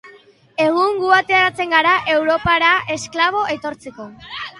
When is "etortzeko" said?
3.57-4.09